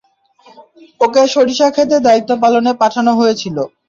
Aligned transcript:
ওকে 1.01 1.21
সরিষা 1.35 1.67
ক্ষেতে 1.75 1.95
দায়িত্ব 2.07 2.31
পালনে 2.43 2.71
পাঠানো 2.81 3.11
হয়েছিল। 3.19 3.57